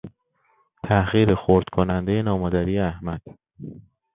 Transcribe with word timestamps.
تحقیر 0.83 1.35
خرد 1.35 1.65
کنندهی 1.71 2.23
نامادری 2.23 2.79
احمد 2.79 3.21